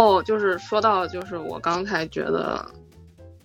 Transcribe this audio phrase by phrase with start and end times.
[0.00, 2.64] 哦，就是说到，就是我刚才觉得，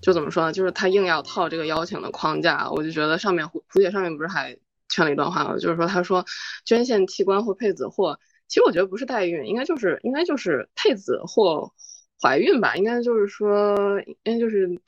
[0.01, 0.53] 就怎么说呢？
[0.53, 5.57] 就是他硬要套这个邀请的框架，我就觉得上面胡胡姐上面不是还圈了一段话吗？
[5.57, 6.23] 就是说他说
[6.63, 11.73] 捐献器官或配子或，其实我觉得不是代孕，应该就是应该就是配子或
[12.21, 14.79] 怀孕吧，应该就是说应该就是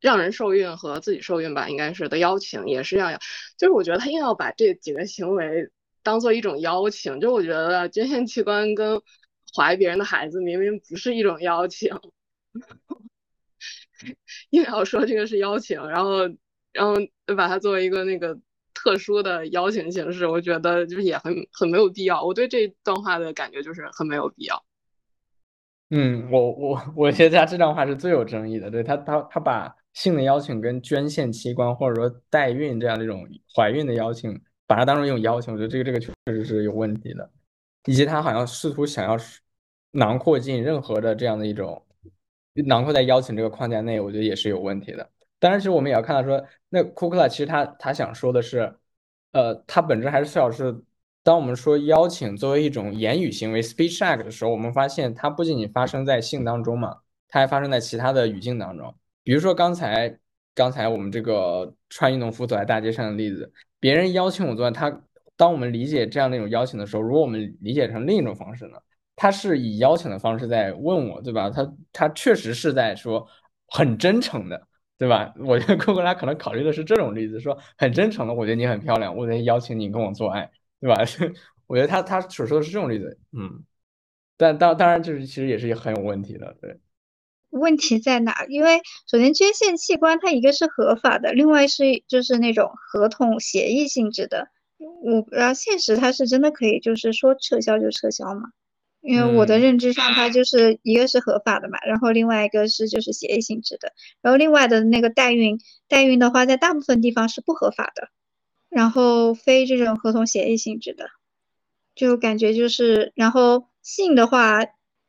[0.00, 3.18] 让人受孕和自己受孕吧，应该是的邀请也是要要，
[3.56, 5.70] 就是我觉得他硬要把这几个行为
[6.02, 9.00] 当做一种邀请，就我觉得捐献器官跟
[9.54, 11.90] 怀别人的孩子明明不是一种邀请，
[14.50, 16.26] 硬要说这个是邀请，然后
[16.72, 16.96] 然后
[17.36, 18.36] 把它作为一个那个
[18.74, 22.24] 特殊的邀请形式，我觉得就是也很很没有必要。
[22.24, 24.64] 我对这段话的感觉就是很没有必要。
[25.90, 37.30] 嗯，我我我觉得他这段话是最有争议的，对他他他把性的邀请跟捐献器官或者说代孕这样的一种怀孕的邀请，把它当成一种邀请，我觉得这个这个确实是有问题的，
[37.84, 39.16] 以及他好像试图想要。
[39.94, 41.82] 囊括进任何的这样的一种
[42.66, 45.08] 囊括在邀请这个框架内，我觉得也是有问题的。
[45.38, 48.74] 当然，其实我们也要看到说，那库克拉其实他他想说的是，
[49.32, 50.82] 呃，他本质还是需要是，
[51.22, 58.94] 当我们说邀请作为一种言语行为 （speech act） 的时候，我们发现它不仅仅发生在性当中嘛，它还发生在其他的语境当中。
[59.22, 60.18] 比如说刚才
[60.54, 65.02] 刚才我们这个穿运动服走在大街上的例子，别人邀请我做，他
[65.36, 68.78] 当我们理解这样的一种邀请的时候，如果我们理解成另一种方式呢？
[69.16, 71.50] 他是以邀请的方式在问我，对吧？
[71.50, 73.26] 他他确实是在说
[73.68, 74.66] 很真诚的，
[74.98, 75.32] 对吧？
[75.38, 80.96] 我觉得 库克拉可能考虑的是这种例子，说很真诚的，我觉得你很漂亮，我得邀请你跟我做爱，对吧？
[81.66, 83.64] 我觉得他他所说的是这种例子，嗯。
[84.36, 86.80] 但当当然就是其实也是很有问题的，对。
[87.50, 88.44] 问题在哪？
[88.48, 94.48] 因为首先捐献器官，它一个是合法的，另外是就是那种合同协议性质的。
[95.04, 98.48] 我不知道现实它是真的可以，就是说撤销就撤销吗？
[99.06, 103.92] 因为我的认知上，它就是一个是合法的嘛，然后另外一个是就是协议性质的，
[104.22, 108.08] 然后另外的那个代孕，代孕的话，在大部分地方是不合法的，
[108.70, 111.10] 然后非这种合同协议性质的，
[111.94, 114.60] 就感觉就是，然后性的话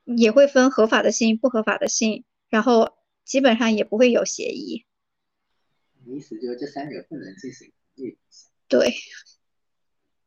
[0.03, 4.84] 也会分合法的性、不合法的性，然后基本上也不会有协议。
[6.05, 7.72] 意思就是这三者不能进行
[8.67, 8.94] 对，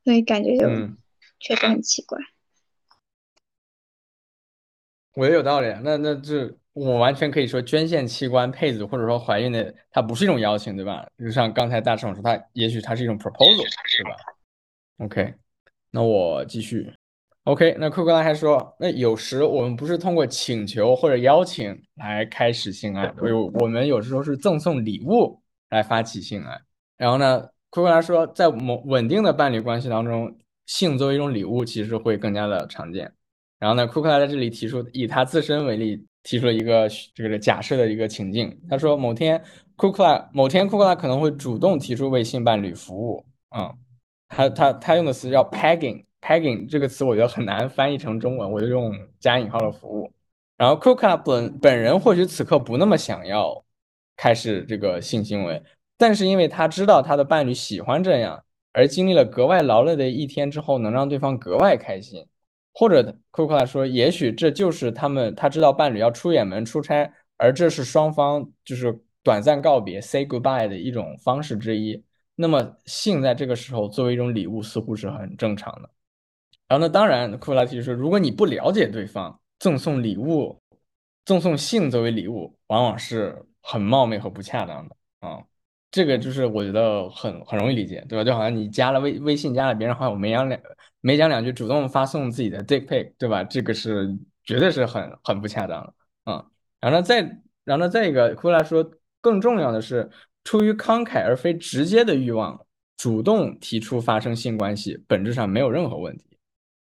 [0.04, 0.66] 所以感觉就
[1.38, 2.18] 确实很奇怪。
[5.14, 11.04] 我觉得有道理，那那这我完全可以说，捐献器官、配子或者说怀孕的，它不是一种邀请，对吧？
[11.19, 14.16] 就像刚才大圣说，它也许它是一种 proposal，对吧
[14.98, 15.34] ？OK，
[15.91, 16.92] 那我继续。
[17.44, 25.40] OK，那库克拉还说，那有时我们不是通过请求或者邀请来开始性爱，有我们有时候是赠送礼物
[25.70, 26.60] 来发起性爱。
[26.96, 27.40] 然后呢，
[27.70, 30.36] 库克拉说，在某稳定的伴侣关系当中，
[30.66, 33.10] 性作为一种礼物，其实会更加的常见。
[33.58, 38.56] 然后呢，库克拉在这里提出，以他自身为例，提出了一个这个假设的一个情境。
[38.70, 39.42] 他说，某天
[39.74, 43.26] 库克拉某天库克拉可能会主动提出为性伴侣服务。
[43.56, 43.76] 嗯，
[44.28, 50.12] 他他他用的词叫 pegging，pegging 这个词我觉得很难翻译成中文，我就用加引号的服务。
[50.56, 53.64] 然后库克拉本本人或许此刻不那么想要
[54.16, 55.62] 开始这个性行为，
[55.96, 62.26] 但是因为他知道他的伴侣喜欢这样，而经历了格外劳累的一天之后，能让对方格外开心。
[62.78, 72.00] 或者库克拉说，也许这就是他们他知道伴侣要出远门出差，而这是双方就是短暂告别 say goodbye 的一种方式之一。
[72.36, 75.90] 那么性在这个时候作为一种礼物，似乎是很正常的。
[76.69, 80.56] 然后呢，当然库克拉提出，如果你不了解对方，赠送礼物，
[81.24, 85.42] 赠送性作为礼物，往往是很冒昧和不恰当的啊。
[85.90, 88.22] 这个就是我觉得很很容易理解，对吧？
[88.22, 90.60] 就好像你加了微微信，加了别人好友，没养两
[91.00, 93.44] 没讲两句，主动发送自己的 dick pic，对吧？
[93.44, 95.94] 这个是绝对是很很不恰当的，
[96.26, 96.44] 嗯。
[96.80, 97.20] 然后呢，再
[97.64, 98.88] 然后呢，再一个，库拉说，
[99.20, 100.08] 更重要的是，
[100.44, 102.60] 出于慷慨而非直接的欲望，
[102.96, 106.38] 主动提出发生性关系，本质上没有任何问题。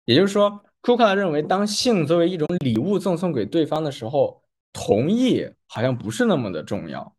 [0.05, 7.17] 也就是说，库克拉认为，当性作为一种礼物赠送给对方的时候，同意好像不是那么的重要，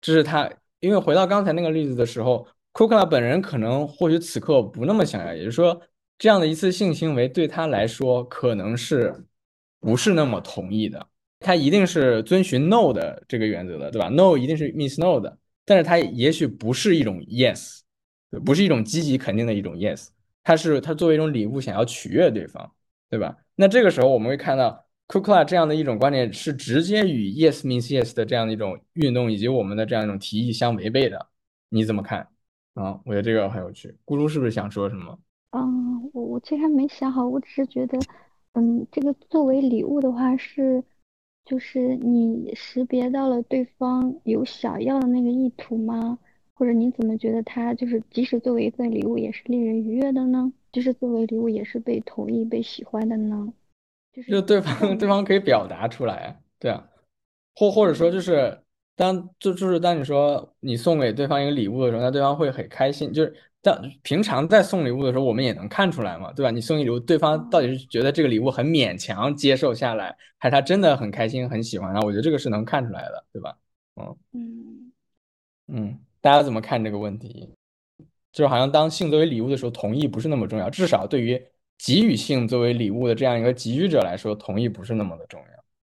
[0.00, 0.50] 这是他。
[0.80, 5.78] 因为回到刚才那个例子的时候，库克拉本人可能或许此刻不那么想要，也就是说，
[6.20, 9.24] 这样的一次性行为对他来说可能是
[9.80, 11.08] 不是那么同意的。
[11.38, 17.78] 他一定是遵循 no 的这个原则的，对吧？no 一定是 means no 的，但是他也许不是一种 yes，
[18.44, 20.08] 不是一种积极肯定的一种 yes，
[20.44, 22.70] 他是他作为一种礼物想要取悦对方，
[23.08, 23.34] 对吧？
[23.54, 24.86] 那这个时候我们会看到。
[25.08, 31.26] Cook La 这样的一种观点是直接与 yes means yes 的这样的一种运动以及我们的这样一种提议相违背的，
[31.68, 32.28] 你怎么看？
[32.74, 33.96] 啊，我觉得这个很有趣。
[34.04, 35.18] 咕噜是不是想说什么？
[35.50, 37.98] 嗯，我我其实还没想好，我只是觉得，
[38.52, 40.82] 嗯，这个作为礼物的话是，
[41.44, 46.18] 就是你识别到了对方有想要的那个意图吗？
[46.54, 50.52] 或者你怎么觉得他就是即使作为一份礼物也是令人愉悦的呢？
[50.70, 53.52] 就是作为礼物也是被同意、被喜欢的呢？
[54.12, 56.86] 就是就对方对方可以表达出来啊，对啊，
[57.56, 58.60] 或或者说就是
[58.94, 63.12] 当就就是当你说你送给对方一个礼物的时候，那对方会很开心。
[63.12, 66.50] 就是当平常在送礼物的时候，我们也能看出来嘛，对吧？
[66.50, 71.92] 你送一礼物，对方到底是觉得这个礼物很勉强接受下来，还是他真的很开心很喜欢？
[71.92, 73.56] 然后我觉得这个是能看出来的，对吧？
[73.96, 74.92] 嗯嗯。
[75.72, 77.48] 嗯，大家怎么看这个问题？
[78.32, 81.40] 就是好像当性作为礼物的时候，同意不是那么重要，至少对于
[81.78, 85.46] 给予性作为礼物的这样一个给予者来说，同意不是那么的重要。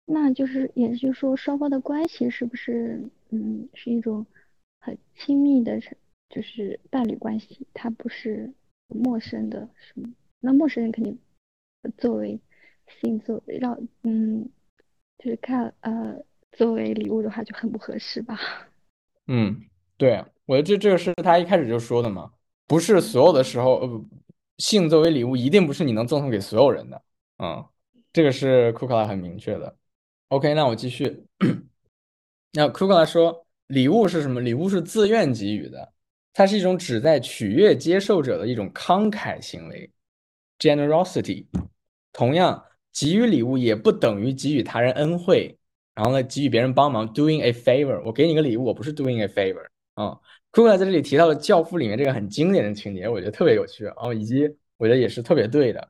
[0.05, 4.25] 那就是，也就是说，双方的关系是不是，嗯，是一种
[4.79, 5.79] 很亲密的，
[6.33, 8.51] 就是伴侣关系，它不是
[8.87, 10.09] 陌生的，什么？
[10.39, 11.19] 那陌生人肯定
[11.95, 12.39] 作为
[12.99, 14.49] 性作为让，嗯，
[15.19, 16.17] 就是看，呃，
[16.53, 18.39] 作为礼物的话就很不合适吧？
[19.27, 19.61] 嗯，
[19.95, 22.33] 对，我觉得这这个是他一开始就说的嘛，
[22.65, 24.09] 不是所有的时候，呃，不
[24.57, 26.99] 性作为礼物一定不是你能赠送给所有人的，
[27.37, 27.63] 嗯，
[28.11, 29.77] 这个是库克拉很明确的。
[30.29, 31.25] OK，那我继续。
[32.53, 34.41] 那库克拉说，礼物是什么？
[34.41, 35.93] 礼物是自愿给予的，
[36.33, 39.89] 它是一种旨在取悦接受者的一种慷慨行为
[40.59, 41.45] ，generosity。
[42.11, 45.57] 同样，给予礼物也不等于给予他人恩惠，
[45.93, 48.01] 然后呢，给予别人帮忙，doing a favor。
[48.03, 49.65] 我给你个礼物，我不是 doing a favor
[49.95, 50.19] 啊。
[50.51, 54.47] 库克在这里提到了《教父》里面这个很经典的情节，我觉得特别有趣哦，以及
[54.77, 55.87] 我觉得也是特别对的。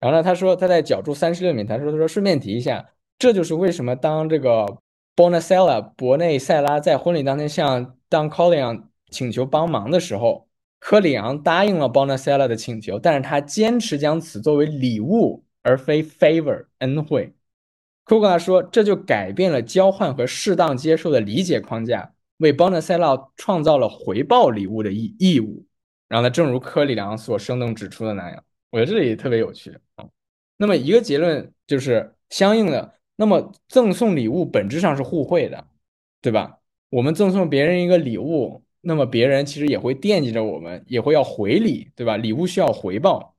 [0.00, 2.86] 然后呢，他说他在角注三十六里面，他说他说顺便提一下，
[3.18, 4.66] 这就是为什么当这个
[5.14, 10.48] Bonacella 伯内塞拉在婚礼当天向当 Collian 请求帮忙的时候，
[10.78, 17.32] 科里昂答应了 Bonacella 的请求，但是他坚持将此作为礼物而非 favor 恩惠。
[18.04, 25.66] 库克拉说，这就改变了交换和适当接受的理解框架，为 Bonacella 创造了回报礼物的义义务。
[26.08, 30.06] 然后呢，正如科里昂所生动指出的那样，我觉得这里特别有趣啊。
[30.56, 35.66] 那么一个结论就是相应的，那么赠送礼物本质上是互惠的，
[36.20, 36.58] 对吧？
[36.90, 42.16] 我们赠送别人一个礼物，那么别人其实也会惦记着我们，也会要回礼，对吧？
[42.16, 43.34] 礼物需要回报，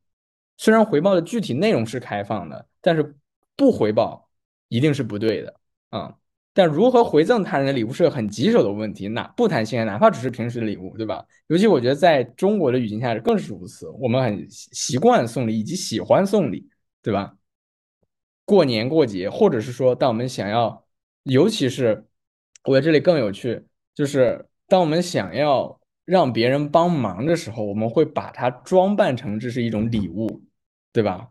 [0.57, 3.15] 虽然回报的具体内容是开放的，但是
[3.55, 4.29] 不回报
[4.67, 5.55] 一定是不对的
[5.91, 6.13] 啊。
[6.53, 11.25] 但如何回赠他人的礼物是个很棘手的问题，哪不谈性爱，哪怕只是平时的礼物，对吧？
[11.47, 16.67] 尤其我觉得在中国的语境下更是如此，我们很习习惯送礼以及喜欢送礼，
[17.01, 17.37] 对吧？
[18.43, 20.85] 过年过节，或者是说，当我们想要，
[21.23, 22.05] 尤其是
[22.65, 23.63] 我觉得这里更有趣，
[23.95, 30.41] 就是当我们想要让别人帮忙的时候，我们会把它装扮成这是一种礼物，
[30.91, 31.29] 对吧？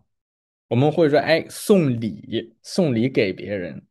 [0.68, 3.82] 我们会说，哎，送礼，送礼给别人。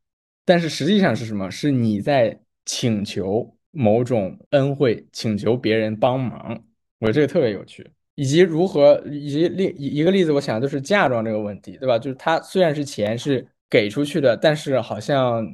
[0.44, 1.50] 但是实际上是什么？
[1.50, 6.64] 是你在请求某种恩惠，请求别人帮忙。
[7.00, 11.98] 我觉得这个特别有趣，以及如何，以及另一个例子，我想就是嫁妆这个问题，对吧？
[11.98, 15.46] 就是它虽然是钱是给出去的，但是好像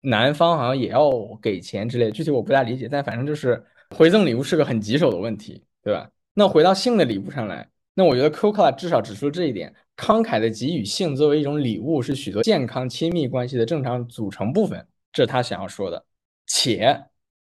[0.00, 1.10] 男方好像也要
[1.42, 2.88] 给钱之类，具体我不大理解。
[2.90, 3.62] 但反正就是
[3.96, 6.10] 回赠礼物是个很棘手的问题，对吧？
[6.34, 9.74] 那回到性的礼物上来，那我觉得 Coca 至少指出这一点。
[9.96, 16.02] 慷慨的给予性作为一种礼物，是许多健康亲密关系的正常组成部分，这是他想要说的。
[16.46, 16.98] 且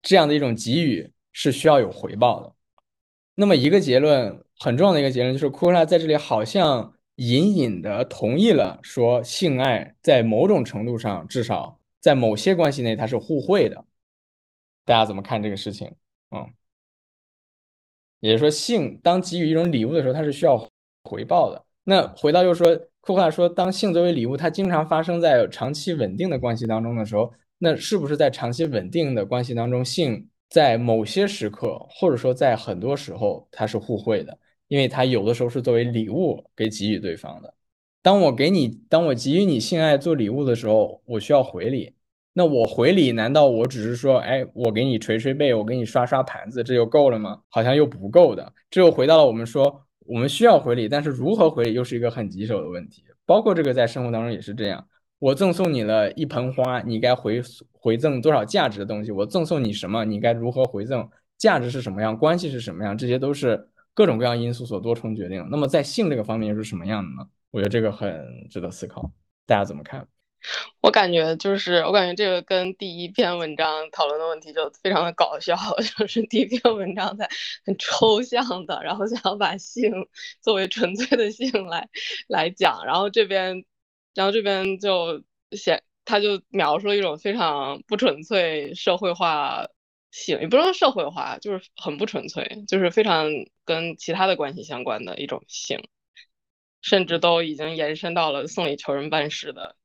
[0.03, 2.53] 这样的一种给予是需要有回报的。
[3.33, 13.85] 那么一个结论很重要的一个结论就是，库克拉在这里好像隐隐的同意了，说性爱在某种程度上，至少在某些关系内，它是互惠的。
[14.83, 15.89] 大家怎么看这个事情？
[16.31, 16.53] 嗯，
[18.19, 20.69] 也就是说，性当给予一种礼物的时候，它是需要
[21.03, 21.65] 回报的。
[21.85, 34.37] 那回到就是说，库克说，当性作为礼物，它经常发生在长期稳定的关系当中的时候，那是不是在长期稳定的关系当中，性在某些时刻，或者说在很多时候，它是互惠的？
[34.67, 37.53] 因为它有的时候是作为礼物给给予对方的。
[38.03, 41.95] 当我给你，当我给予你性爱做礼物的时候，我需要回礼。
[42.33, 47.39] 那我回礼，难道我只是说，哎，我给你捶捶背，我给你刷刷盘子，这就够了吗？
[47.49, 48.53] 好像又不够的。
[48.69, 49.85] 这又回到了我们说。
[50.05, 53.05] 我们需要回礼，但是如何回礼又是一个很棘手的问题。
[53.25, 54.85] 包括这个在生活当中也是这样。
[55.17, 57.41] 我赠送你了一盆花，你该回
[57.71, 59.11] 回赠多少价值的东西？
[59.11, 60.03] 我赠送你什么？
[60.03, 61.09] 你该如何回赠？
[61.37, 62.17] 价值是什么样？
[62.17, 62.97] 关系是什么样？
[62.97, 65.47] 这些都是各种各样因素所多重决定。
[65.49, 67.25] 那么在性这个方面又是什么样的呢？
[67.53, 69.11] 我觉得这个很值得思考。
[69.45, 70.07] 大家怎么看？
[70.81, 75.55] 我感觉就是，我感觉这个跟第一篇文章讨论的问题就非常的搞笑，
[75.97, 77.29] 就是第一篇文章在
[77.63, 79.91] 很抽象的，然后想要把性
[80.41, 81.87] 作为纯粹的性来
[82.27, 83.63] 来讲，然后这边
[84.15, 89.67] 然后这边就写，他就描述了一种非常不纯粹社会化
[90.09, 93.29] 性，也不是说社会化，就是很不纯粹，就是非常
[93.63, 95.79] 跟其他的关系相关的一种性，
[96.83, 99.75] 甚至都已经延伸到了送礼求人办事的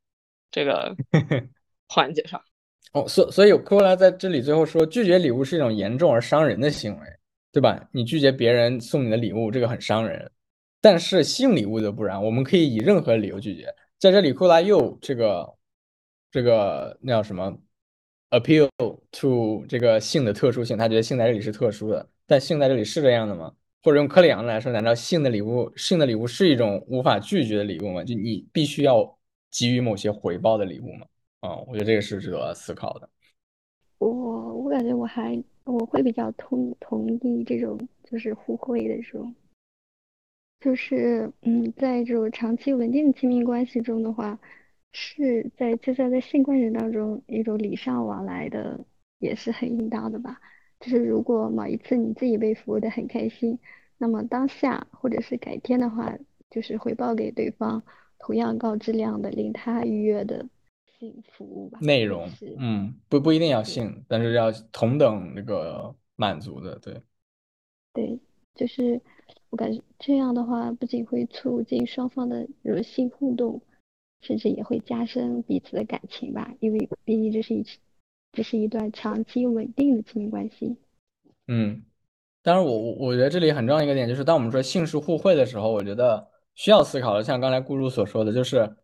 [0.51, 0.95] 这个
[1.89, 2.39] 环节上。
[2.93, 7.07] 哦，所所以库克拉在这里最后说，拒绝礼物是一种严重而伤人的行为，
[7.53, 7.89] 对吧？
[7.93, 10.31] 你拒绝别人送你的礼物，这个很伤人。
[10.81, 13.67] 但是性礼物就不然，我们可以以任何理由拒绝。
[13.99, 15.55] 在这里，库克拉又这个
[16.31, 17.57] 这个那叫什么
[18.31, 18.69] ？appeal
[19.13, 22.09] to 这个性的特殊性，他觉得性在这里是特殊的。
[22.27, 23.53] 但性在这里是这样的吗？
[23.83, 28.03] 或者用克里昂来说，难道性的礼物，性的礼物是一种无法拒绝的礼物吗？
[28.05, 29.19] 就你必须要
[29.51, 31.07] 给予某些回报的礼物吗？
[31.41, 33.09] 啊，我觉得这个是值得思考的。
[33.99, 34.09] 我
[34.55, 39.35] 我感觉我还我会比较同同意这种就是互惠的这种，
[40.61, 44.39] 就是嗯，在这种长期稳定的亲密关系中的话，
[44.93, 48.85] 是在就算在性关系当中一种礼尚往来的
[49.19, 50.41] 也是很应当的吧。
[50.81, 53.59] 就是如果某一次你自己被服务的很开心，
[53.97, 56.19] 那么当下或者是改天的话，
[56.51, 57.83] 就是回报给对方
[58.19, 60.47] 同样高质量的令他愉悦的。
[60.99, 67.01] 性服务吧，内容，嗯，不不一定要性，但是要同等那个满足的，对，
[67.93, 68.19] 对，
[68.57, 69.01] 就是
[69.51, 73.63] 我感觉这样的话，不仅会促进双方的柔性互动，
[74.23, 77.63] 甚至也会加深彼此的感情吧，因为毕竟这是一
[78.33, 80.77] 这是一段长期稳定的亲密关系。
[81.47, 81.83] 嗯，
[82.43, 88.77] 当然，我我我觉得这里很重要一个点就是，当我们说性是互惠的时候，我觉得需要思考的，像刚才顾主所说的，就是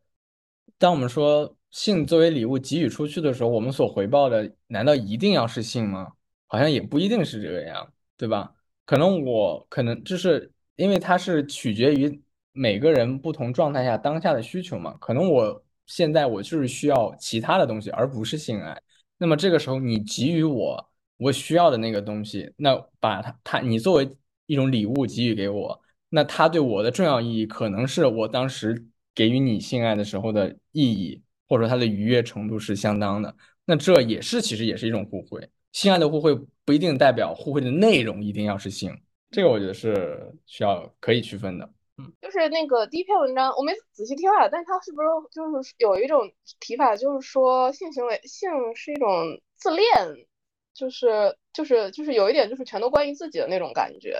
[0.78, 1.56] 当我们说。
[1.74, 6.12] 性作为礼物给予出去的时候，我们所回报的难道一定要是性吗？
[6.46, 8.54] 好像也不一定是这个样，对吧？
[8.84, 12.22] 可能我可能就是因为它是取决于
[12.52, 14.96] 每个人不同状态下当下的需求嘛。
[15.00, 18.80] 可能我现在我就是需要其他的东西，而不是性爱。
[19.24, 24.14] 那么这个时候你给予我我需要的那个东西，那把它它你作为
[24.44, 31.22] 一种礼物给予给我，那它对我的重要意义可能是我当时给予你性爱的时候的意义。
[31.46, 35.46] 或者说它的愉悦程度是相当的，那这也是其实也是一种互惠。
[35.72, 38.98] 性爱的互惠不一定代表互惠的内容一定要是性，
[39.30, 41.73] 这个我觉得是需要可以区分的。
[42.20, 50.26] 就是那个第一篇文章我没仔细听啊，但是它是不是就是有一种提法，就是说性行为性是一种自恋，
[50.72, 54.16] 就是就是就是有一点就是全都关于自己的那种感觉。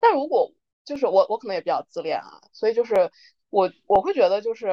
[0.00, 0.52] 但如果
[0.84, 3.10] 就是我我可能也比较自恋啊，所以就是
[3.50, 4.68] 我我会觉得就是。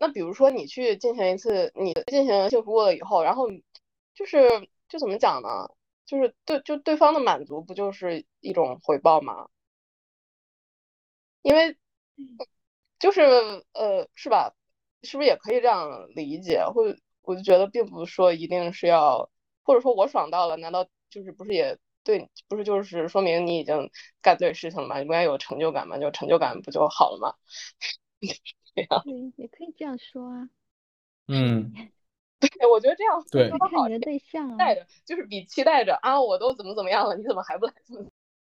[0.00, 3.48] 那比如说你去进行一次，你进行性服务了以后，然后
[4.14, 4.48] 就是
[4.88, 5.68] 就怎么讲呢？
[6.06, 9.48] 就是对就对方的满足不就是一种回报吗？
[11.48, 11.74] 因为
[12.98, 13.22] 就是
[13.72, 14.54] 呃是吧？
[15.02, 16.62] 是不是也可以这样理解？
[16.74, 16.82] 或
[17.22, 19.30] 我就觉得并不是说一定是要，
[19.62, 22.28] 或者说我爽到了，难道就是不是也对？
[22.48, 23.90] 不是就是说明你已经
[24.20, 24.98] 干对事情了吗？
[24.98, 25.96] 你不应该有成就感嘛？
[25.96, 27.34] 有成就感不就好了吗？
[28.74, 28.86] 对，
[29.38, 30.50] 也可以这样说啊。
[31.28, 31.72] 嗯，
[32.40, 37.72] 对，我觉得这样对，看你的对象啊，带着就是比期待着啊，我都怎么怎么样了，你怎么还不来？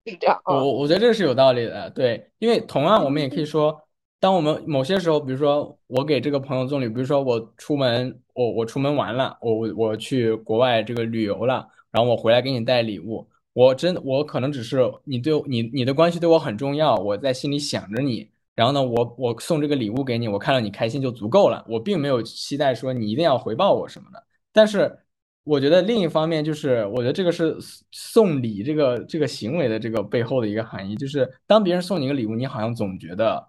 [0.06, 0.40] 是这样。
[0.46, 3.78] 我我觉得这是有道理的，对，因为同样我们也可以说，
[4.20, 18.30] 当我们某些时候，比如说我给这个朋友送礼，比如说我出门，我我出门玩了，我我我去国外这个旅游了，然后我回来给你带礼物，我真我可能只是你对你你的关系对我很重要，我在心里想着你。
[18.56, 24.24] 然后呢，我我送这个礼物给你，我看到你开心就足够了，我并没有期待说你一定要回报我什么的。
[24.54, 24.98] 但是
[25.46, 27.56] 我觉得另一方面就是，我觉得这个是
[27.92, 33.48] 送礼这个这个行为的这个背后的一个含义，就是当别人送你一个礼物，你好像总觉得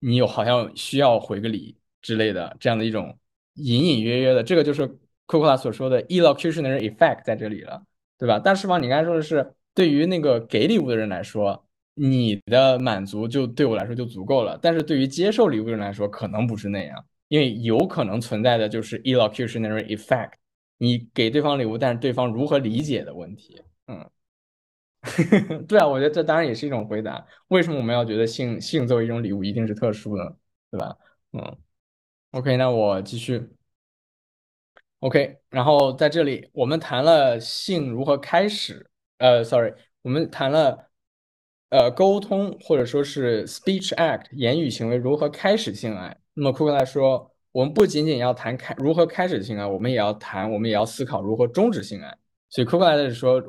[0.00, 3.16] 你有好像需要回个礼之类的这样的一种
[3.54, 4.86] 隐隐约约的，这个就是
[5.26, 7.82] 库克拉所说的 elocutionary effect 在这里了，
[8.18, 8.40] 对吧？
[8.42, 11.64] 但是吧，你刚才说的是对于那个给礼物的人来说。
[12.00, 20.34] 你的满足就对我来说就足够了，但是对于接受礼物的人来说，可能不是那样，因为有可能存在的就是 elocutionary effect，
[20.78, 23.62] 你给对方礼物，但是对方如何理解的问题。
[23.86, 24.10] 嗯，
[25.68, 27.26] 对啊，我觉得这当然也是一种回答。
[27.48, 30.36] 为什么我们要觉得性性作为一种礼物一定是特殊的，
[30.70, 30.96] 对吧？
[31.32, 31.58] 嗯
[32.32, 33.48] ，OK，那我继续。
[35.00, 40.86] OK，然后在这里我们谈了性如何开始，呃，sorry，我们谈了。
[41.70, 46.18] 呃，沟通或者说是 speech act 言语行为如何开始性爱？
[46.32, 52.16] 那么库克来说，我们不仅仅要谈开如何开始性爱，我们也要谈，我们也要思考如何终止性爱。
[52.50, 53.42] 所以库克来的是说，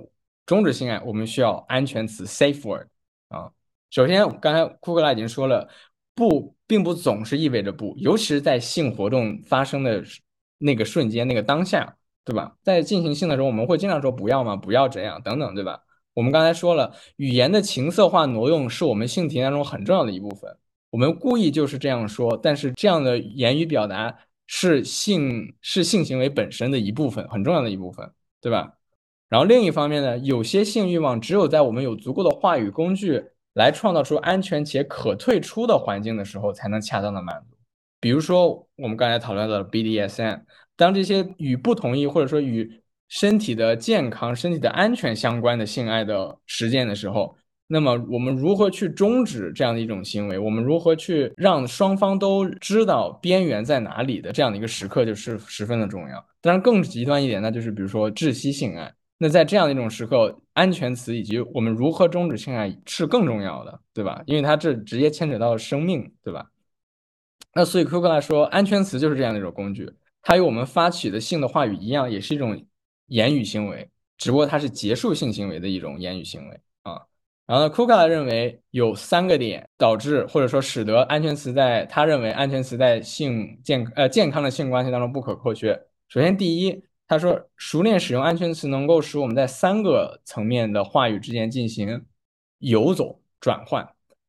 [0.48, 2.88] 终止性爱我们需要安全词 safe word
[3.28, 3.52] 啊。
[3.92, 5.70] 首先，刚才库克拉已经说了，
[6.16, 10.04] 不并不总是意味着不，尤其是在性活动发生的
[10.58, 12.58] 那个瞬间、那个当下，对吧？
[12.64, 14.56] 在进行性的时候，我们会经常说不要吗？
[14.56, 15.84] 不要这样，等等，对吧？
[16.16, 20.58] 我们刚才说了，语言的情色化挪用是我们性体验当中很重要的一部分。
[20.92, 24.18] 我们故意就是这样说，但是这样的言语表达
[24.48, 28.74] 是性是性行为本身的一部分，很重要的一部分，对吧？
[29.30, 37.56] 然后另一方面呢，有些性欲望只有在我们有足够的话语工具来创造出安全且可退出的环境的时候，才能恰当的满足。
[38.00, 40.42] 比如说我们刚才讨论的 BDSM，
[40.76, 47.36] 当这些与不同意或者说与身体的健康、身体的安全相关的性爱的实践的时候。
[47.72, 50.40] 那么我们如何去终止这样的一种行为？
[50.40, 56.26] 我们如何去让双方都知道边缘在哪里的这样的一个时刻，就是十分的重要。
[56.42, 58.92] 当然，更极端一点，那就是比如说窒息性爱。
[59.20, 64.24] 那在这样的一种时刻，安全词以及我们如何终止性爱是更重要的，对吧？
[64.26, 66.50] 因为它这直接牵扯到生命，对吧？
[67.54, 69.88] 那所以科克来说，安全词就是这样的一种工具，
[70.24, 72.66] 它与我们发起的性的话语一样，也是一种
[73.08, 76.60] 言语行为，只不过它是结束性行为的一种言语行为。
[77.50, 85.74] 然后呢，库卡认为有三个点导致或者说使得安全词在他认为安全词在性健呃健康的性关系当中不可或缺。
[86.10, 92.06] 首先，第一，他说熟练使用安全词能够使我们在三个层面的话语之间进行
[92.60, 93.84] 游走转换。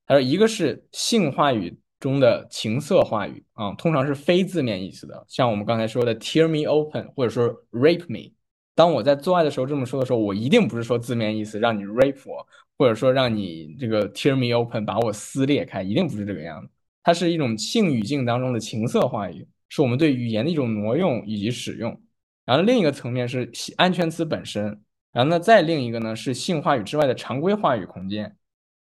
[0.06, 8.32] 他说，一个是性话语中的情色话语啊，通常是非字面意思的，像我们刚才说的 “tear me open” 或者说 “rape me”。
[8.74, 12.46] 当我在做爱的时候这么说的时候，我一定不是说字面意思让你 rape 我。
[12.80, 16.70] 或者说让你这个 tear me open 把我撕裂开，一定不是这个样子。
[17.02, 22.00] 它是一种性语境当中的情色话语，是我们对语言的一种挪用以及使用。
[22.46, 24.64] 然后另一个层面是安全词本身，
[25.12, 28.34] 然后呢再另一个呢是性话语之外的常规话语空间。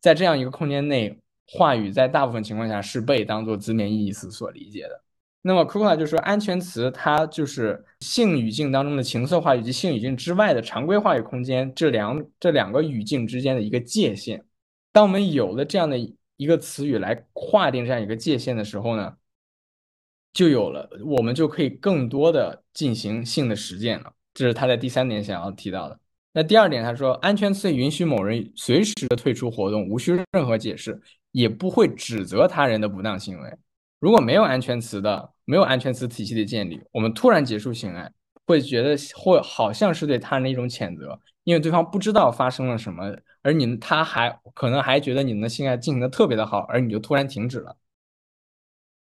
[0.03, 5.06] 在这样一个空间内，话语在大部分情况下是被当做字面意思所理解的。
[5.47, 14.45] 那么 k u k a 就说，安全词它就是性语境当中的情色话以及性语境之外的常规话语空间这两这两个语境之间的一个界限。
[14.91, 15.97] 当我们有了这样的
[16.37, 19.15] 一个词语来划定这样一个界限的时候呢，
[20.33, 24.13] 就有了我们就可以更多的进行性的实践了。
[24.35, 26.01] 这是他在第三点想要提到的。
[26.33, 33.57] 那第二点，他说，安全词允许某人随时的退出活动，无需任何解释，也不会指责他人的不当行为。
[34.01, 38.13] 如果没有安全词的，没有安全词体系的建立，我们突然结束性爱，
[38.47, 47.77] 会觉得或好像是对他人的一种谴责，因为对方不知道发生了什么，而你他还可能还觉得你们的性爱进行的特别的好，而你就突然停止了。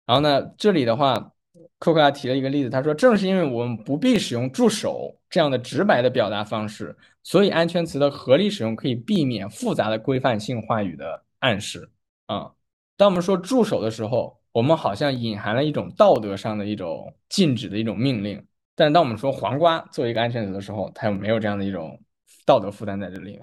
[0.04, 1.32] 然后呢，这里的话，
[1.78, 11.90] 克克拉提了一个例子，他说，正是因为我们不必使用助手这样的直白的表达方式，所以安全词的合理使用可以避免复杂的规范性话语的暗示
[12.26, 12.52] 啊。
[12.98, 14.38] 当我们说助手的时候。
[14.54, 22.00] 我们好像隐含了一种道德上的一种禁止的一种命令，但是当我们说黄瓜作为一个安全词的时候，它又没有这样的一种
[22.46, 23.40] 道德负担在这里。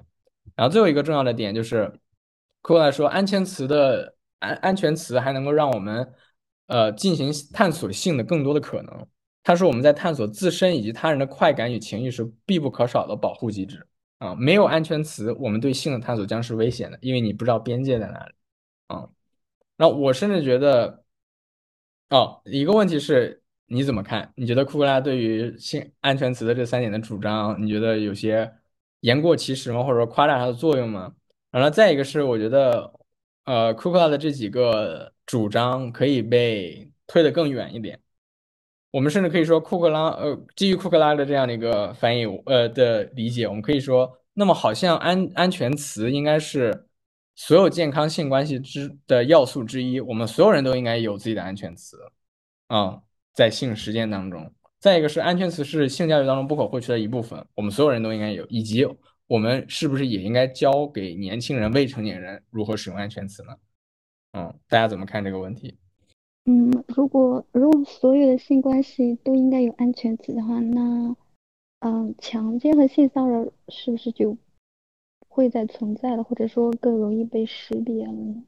[0.55, 1.85] 然后最后一个重要的点就是，
[2.61, 6.13] 客观来说，安全词的安安全词还能够让我们
[6.67, 9.07] 呃进行探索性的更多的可能。
[9.43, 13.85] 它是我们在探索自身以及他人的快感与情欲时必不可少的保护机制
[14.19, 14.33] 啊。
[14.35, 18.33] 没有安全词，我们对性的探索将是危险的，因为你不知道边界在哪里
[18.87, 19.09] 啊。
[19.75, 21.00] 那我甚至觉得。
[22.11, 24.33] 哦，一个问题是你怎么看？
[24.35, 28.51] 你觉得库克拉对于性安全词的这三点的主张，你觉得有些
[28.99, 29.81] 言过其实吗？
[29.81, 31.13] 或者说夸大它的作用吗？
[31.51, 32.93] 然后再一个是，我觉得，
[33.45, 37.97] 呃，库克拉的这几个主张可以被推得更远一点。
[38.91, 46.87] 我们甚至可以说，库克拉，呃，基于库克拉的这样的一个翻译，呃的理解，我们可以说，那么好像安安全词应该是。
[47.43, 51.97] 所有健康性关系之的要素之一，我们所有人都应该有自己的安全词
[52.67, 53.01] 啊，
[53.33, 54.53] 在性实践当中。
[54.79, 58.87] 再一个是安全词是性教育当中不可或缺的一部分，我们所有人都应该有，以及
[59.25, 63.55] 我们是不是也应该教给年轻人、未成年人如何使用安全词呢？
[64.33, 65.75] 嗯，大家怎么看这个问题？
[66.45, 71.15] 嗯，如果如果所有的性关系都应该有安全词的话，那
[71.79, 74.37] 嗯，强奸和性骚扰是不是就？
[75.33, 78.43] 会在存在的，或者说更容易被识别了呢？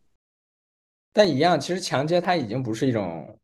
[1.13, 3.39] 但一样，其实强奸它已经不是一种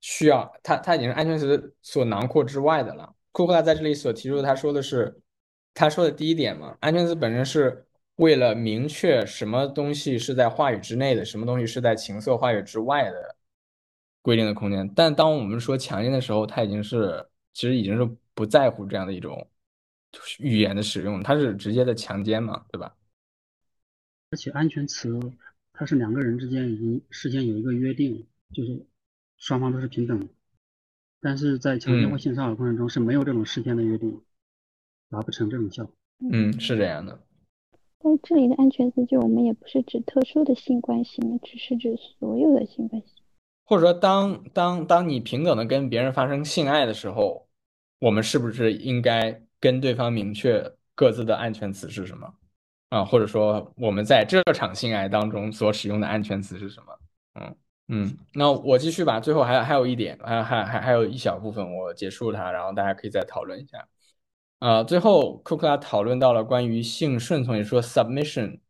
[0.00, 3.14] 需要，它它已经是安全词所囊括之外的了。
[3.32, 5.20] 库克拉在这里所提出的，他说的是，
[5.74, 13.36] 他说的第一点嘛，安全词本身是为了明确什么东西是在话语之内的，什么东西是在情色话语之外的
[14.22, 14.90] 规定的空间。
[14.94, 19.46] 但当我们说强奸的时候，它已经是其实已经是不在乎这样的一种。
[20.38, 22.94] 语言的使用，它是直接的强奸嘛，对吧？
[24.30, 25.18] 而且安全词，
[25.72, 28.86] 它是两个人之间已经事先有一个约定，就是
[29.38, 30.26] 双方都是平等的，
[31.20, 34.20] 但是在强奸或性骚扰过程中是没有这种事先的约定，
[35.10, 35.94] 达不成这种效果。
[36.30, 37.18] 嗯，是这样的。
[38.02, 43.22] 但这里的安全词就我们也不是指特殊的性关系嘛，只是指所有的性关系。
[43.64, 47.48] 或者说当当当你平等的跟别人发生性爱的时候，
[47.98, 52.34] 我们是不是应该跟对方明确各自的安全词是什么
[52.88, 53.04] 啊？
[53.04, 56.98] 或者说我们在这场性爱当中所使用的安全词是什么？
[57.34, 57.56] 嗯
[57.92, 59.18] 嗯，那我继续吧。
[59.18, 63.86] 最后还还有一点，还还还还有一小部分我结束它，然后大家可以再讨论一下。
[64.60, 68.60] 啊，最后库克拉讨论到了关于性顺从，也说 submission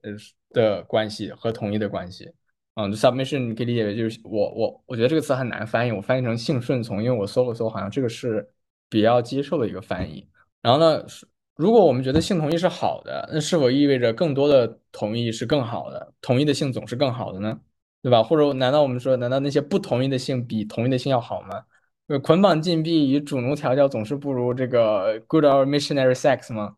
[0.50, 2.32] 的关系和同意的关系。
[2.74, 8.48] 嗯，submission 你可以理解为就是我我我觉得这个词很难翻译，我翻译成性顺从，因为我搜了搜，好像这个是
[8.88, 10.26] 比较接受的一个翻译。
[10.62, 11.04] 然后呢，
[11.56, 16.12] 如果我们觉得性同意是好的，那是否意味着更多的同意是更好的？
[16.20, 17.58] 同意的性总是更好的呢？
[18.02, 18.22] 对吧？
[18.22, 21.64] 或者难道我们说，难道那些不同意的性比同意的性要好吗？
[22.22, 26.76] 捆绑禁闭与主奴调教总是不如这个 good or missionary sex 吗？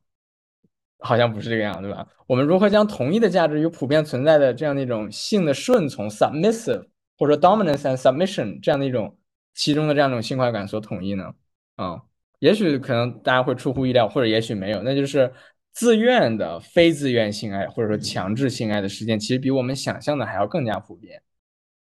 [0.99, 2.07] 好像不是这个样，对吧？
[2.27, 6.87] 我们如何将同一的价值与普遍存在的这样的一种性的顺从 submissive
[7.19, 9.17] 或者 dominance and submission 这样的一种
[9.55, 11.33] 其中的这样一种性快感所统一呢？
[11.77, 12.03] 啊，
[12.43, 15.33] 也许可能大家会出乎意料，或者也许没有，那就是
[15.71, 21.23] 自愿的非自愿性爱或者说强制性爱的事件，其实比我们想象的还要更加普遍。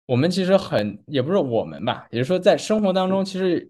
[0.06, 3.70] 我们其实很也不是我们吧，也就是说在生活当中，其实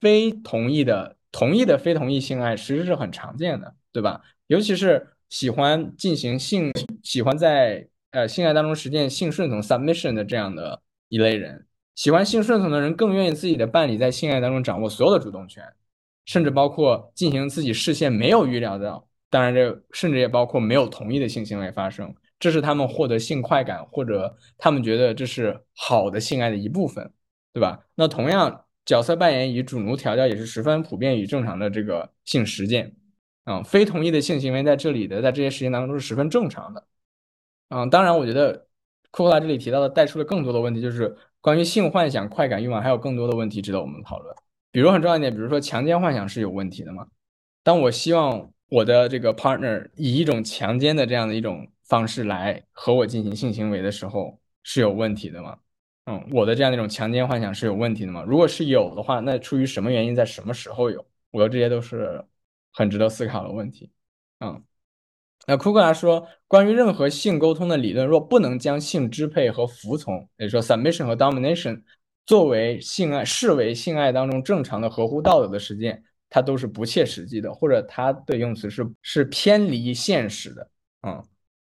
[0.00, 4.22] 非同意的、同意的非同意性爱其实是很常见的，对吧？
[4.46, 15.62] 尤其是喜欢进行性、喜欢在呃性爱当中实践性顺从 （submission） 的这样的一类人，喜欢性顺从的人更愿意自己的伴侣在性爱当中掌握所有的主动权，
[16.30, 27.12] 甚至包括进行自己事先没有预料到，当然这甚至也包括没有同意的性行为发生，这是他们获得性快感或者他们觉得这是好的性爱的一部分，
[27.52, 27.84] 对吧？
[27.96, 32.94] 那同样角色扮演与主奴调教也是十分普遍与正常的这个性实践。
[33.46, 36.86] 嗯，非同意的性行为在这里的，在这些实践当中是十分正常的。
[37.70, 38.68] 嗯，当然，我觉得
[39.10, 44.32] 库克拉这里提到的带出了更多的问题，就是关于性幻想、快感欲望，还有更多的问题值得我们讨论。
[44.70, 47.06] 比如很重要一点，比如说强奸幻想是有问题的吗？
[47.62, 55.58] 当我希望我的这个 partner 以一种强奸的这样的一种方式来和我进行性行为的时候，是有问题的吗？
[56.06, 58.24] 嗯，我的这样的一种强奸幻想是有问题的吗？
[58.26, 61.04] 如果是有的话，那出于什么原因，在什么时候有？
[61.30, 62.24] 我觉得这些都是。
[62.72, 63.90] 很值得思考的问题，
[64.38, 64.62] 嗯，
[65.44, 71.82] 那库克拉说，关于任何性沟通的理论，若不能将性支配和服从，也就是说 submission 和 domination
[72.30, 80.70] 作为性爱视为性爱当中正常的合乎道德的实践，它都是不切实际的，或者它的用词是是偏离现实的，
[81.02, 81.20] 嗯，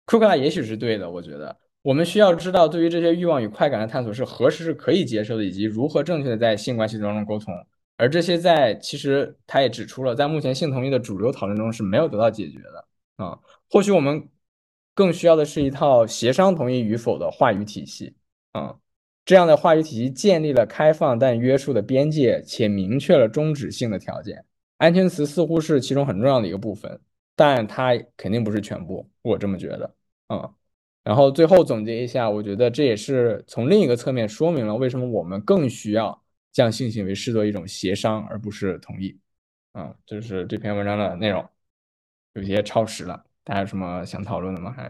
[0.05, 7.53] 库克拉也许是对的，我觉得我们需要知道，对于这些欲望与快感的探索是何时是可以接受的，以及如何正确的在性关系当中沟通。
[7.97, 13.37] 而这些在其实他也指出了，在目前性同意的主流讨论中是没有得到解决的啊。
[13.69, 14.29] 或许我们
[14.93, 18.15] 更需要的是一套协商同意与否的话语体系
[18.53, 18.77] 啊。
[19.25, 24.45] 这样的话语体系建立了开放但约束的边界，且明确了终止性的条件。
[24.77, 26.99] 安全词似乎是其中很重要的一个部分，
[27.35, 29.09] 但它肯定不是全部。
[29.21, 29.95] 我这么觉得
[30.27, 30.49] 啊。
[31.03, 36.21] 然后最后总结一下，我觉得这也是从另一个侧面说明了为什么我们更需要。
[36.55, 39.19] 将性行为视作一种协商，而不是同意。
[39.73, 41.45] 嗯，就是这篇文章的内容，
[42.31, 43.25] 有些超时了。
[43.43, 44.71] 大家有什么想讨论的吗？
[44.71, 44.89] 还？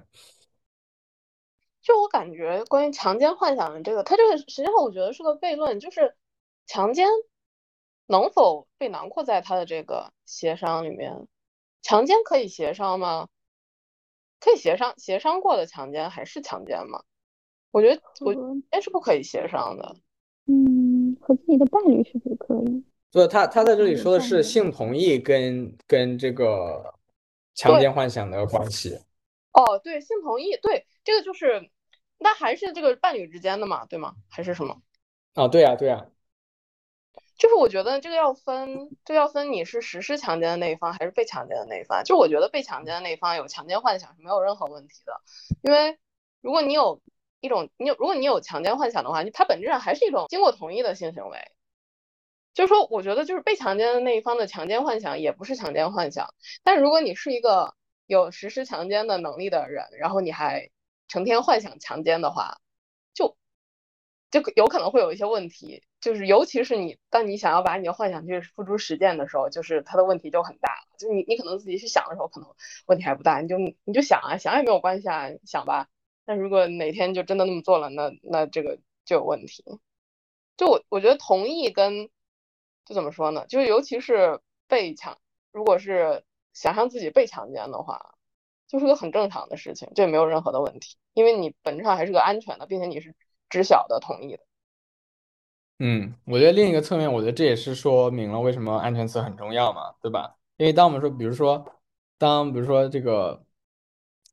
[1.86, 6.15] 就我感觉，关于强奸幻想的这个，它这个实际上我觉得是个悖论，就是
[6.65, 7.08] 强奸
[8.08, 11.28] 能否被囊括在它的这个协商里面？
[11.84, 13.28] 强奸可以协商吗？
[14.39, 17.04] 可以协商，协商过的强奸还是强奸吗？
[17.69, 19.95] 我觉得，我觉得是不可以协商的。
[20.48, 22.84] 嗯，和自己的伴侣是不是可以？
[23.12, 26.95] 对，他他在这里说的是性同意跟跟这个
[27.54, 28.98] 强奸幻想的关系。
[29.54, 31.69] 哦，对，性同意，对，这个就是，
[32.17, 34.15] 那还是这个伴侣之间的嘛，对吗？
[34.30, 34.82] 还是什么？
[35.34, 36.06] 啊，对呀，对呀。
[37.38, 42.04] 就是我觉得这个要分，这要分你是实施强奸的那一方还是被强奸的那一方。
[42.04, 45.21] 就我觉得被强奸的那一方有强奸幻想是没有任何问题的，
[45.62, 45.97] 因为
[46.41, 47.01] 如果你有。
[47.41, 51.38] 一种，你有如果你有强奸幻想的话，你它本质上还是一种经过同意的性行为。
[52.56, 56.34] 就是说，我觉得就是被强奸的那一方的强奸幻想也不是强奸幻想。
[56.63, 57.75] 但如果你是一个
[58.08, 60.71] 有实施强奸的能力的人，然后你还
[61.08, 62.60] 成天幻想强奸的话，
[63.13, 63.38] 就
[64.32, 65.84] 就有可能会有一些问题。
[66.02, 70.98] 就是尤其是你当你想要把你的幻想去付诸实践的时候，就是它的问题就很大了。
[71.00, 72.50] 就你你可能自己去想的时候，可能
[72.86, 75.88] 问题还不大，你就你就想啊，想也没有关系啊，想吧。
[76.26, 79.63] 但如果哪天就真的那么做了，那那这个就有问题。
[80.58, 82.10] 就我我觉得同意跟
[82.86, 83.46] 就怎么说呢？
[83.48, 85.18] 就是尤其是被强，
[85.52, 88.14] 如果是想象自己被强奸的话，
[88.67, 93.13] 就是个很正常的事情，这也没有任何的问题，因为你本质上还是个安全的，并且你是
[93.49, 94.43] 知晓的同意的。
[95.80, 100.38] 嗯，我觉得另一个侧面，我觉得这也是说明了为什么安全词很重要嘛，对吧？
[100.58, 101.65] 因为当我们说，比如说，
[102.17, 103.45] 当比如说这个，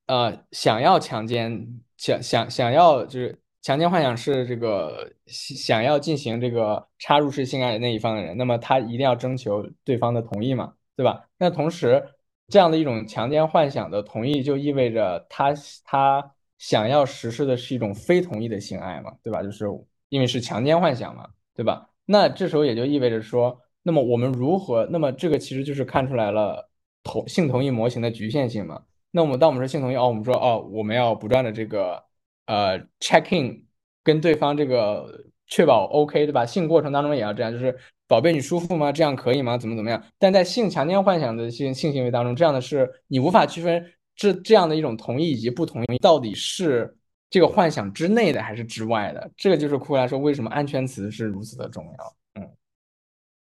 [0.07, 11.29] 呃，想要强奸，想想想要就是强奸幻想是这个想要进行这个插入式性爱的那一方的人，那么他一定要征求对方的同意嘛，对吧？
[11.39, 12.09] 那同时，
[12.53, 19.43] 这样的一种强奸幻想的同意，就意味着他他想要实施的是一种非同意的性爱嘛，对吧？
[19.43, 19.65] 就是。
[20.13, 21.89] 因为是强奸幻想嘛，对吧？
[22.05, 24.87] 那这时候也就意味着说，那么我们如何？
[24.91, 26.69] 那么这个其实就是看出来了
[27.03, 28.83] 同性同意模型的局限性嘛。
[29.11, 32.05] 那我们当我们说性同意哦，我们说哦，我们要不断的这个
[32.45, 33.67] 呃 check in
[34.05, 36.45] 跟对方这个确保 OK 对吧？
[36.45, 37.75] 性过程当中也要这样，就是
[38.13, 38.93] 宝贝你舒服吗？
[38.93, 39.57] 这样可以吗？
[39.57, 40.05] 怎么怎么样？
[40.19, 46.95] 但在性强奸幻想的性性行为当中，这样的是你无法区分这这样的一种同意以及不同意到底是。
[47.33, 49.31] 这个幻想之内的还是之外的？
[49.39, 52.17] 这个就是库来说，为什么安全词是如此的重要？
[52.35, 52.57] 嗯，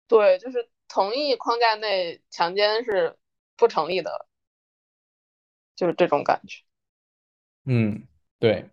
[0.06, 3.16] 对，就是同意框架内强奸是
[3.56, 4.28] 不成立的，
[5.74, 6.62] 就是这种感觉。
[7.64, 8.06] 嗯，
[8.38, 8.64] 对，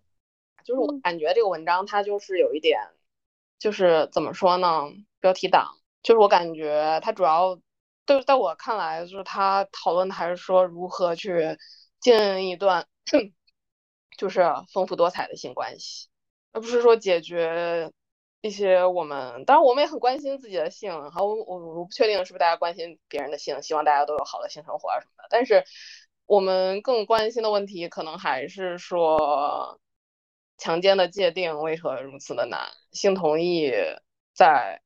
[0.63, 2.79] 就是我感觉这个文章它就是有一点，
[3.57, 4.83] 就是怎么说呢？
[5.19, 7.60] 标题党，就是我感觉它主要，
[8.05, 11.57] 就是在我看来，就是他讨论的还是说如何去
[11.99, 12.88] 进一段。
[14.17, 14.41] 就是
[14.73, 16.07] 丰富多彩的性关系，
[16.51, 17.91] 而不是说解决
[18.41, 25.63] 一些我们，当然我们也很关心自己的性，好，我我我不确定是不是大家关心别人的性，希望大家都有好的性生活啊什么的，但是
[26.25, 29.79] 我们更关心的问题可能还是说
[30.57, 33.71] 强奸的界定为何如此的难，性同意
[34.33, 34.81] 在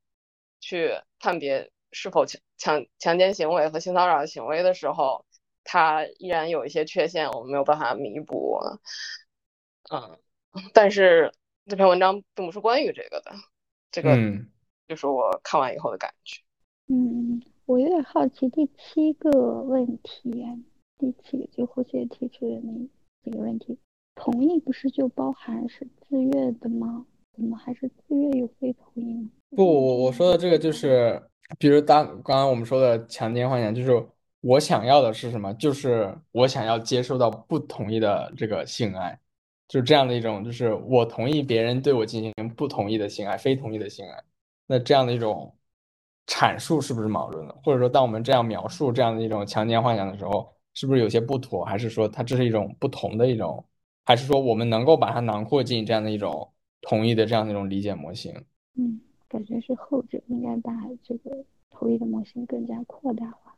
[0.62, 5.26] 去判别是否强强强奸行为和性骚扰行为的时候，
[5.66, 8.58] 它依然有一些缺陷，我们没有办法弥补。
[9.92, 10.18] 嗯，
[10.74, 11.34] 但是
[11.66, 13.32] 这篇文章并不是关于这个的，
[13.92, 14.16] 这个
[14.88, 16.42] 就是我看完以后的感觉。
[16.88, 20.46] 嗯，我有点好奇第七个问题，
[20.98, 22.72] 第七个就胡姐提出的那
[23.24, 23.78] 几个问题，
[24.16, 27.06] 同意不是就包含是自愿的吗？
[27.36, 29.30] 怎么还是自愿有非同意？
[29.56, 31.22] 不，我我说的这个就是，
[31.58, 34.06] 比如当刚刚我们说的强奸幻想，就是
[34.42, 35.54] 我想要的是什么？
[35.56, 39.18] 就是我想要接受到不同意的这个性爱。
[39.68, 44.22] 就是这样的一种，就是我同意别人对我进行不同意的性爱，非同意的性爱，
[44.68, 45.56] 那这样的一种
[46.28, 47.56] 阐述是不是矛盾的？
[47.64, 51.64] 或者说，当我们这样描述这样的一种强奸幻想的时候，是不是有些不妥？
[51.64, 53.66] 还是说它这是一种不同的一种？
[54.04, 58.34] 还是说我们能够把它囊括进这样的一种同意的这样的一种理解模型？
[58.78, 60.72] 嗯，感觉是后者应该把
[61.04, 63.56] 这个同意的模型更加扩大化。